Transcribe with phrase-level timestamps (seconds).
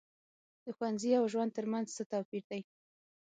[0.63, 2.61] د ښوونځي او ژوند تر منځ څه توپیر دی.